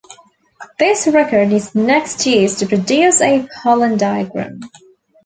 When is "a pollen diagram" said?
3.21-4.61